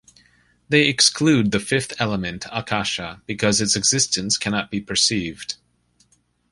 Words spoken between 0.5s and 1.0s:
They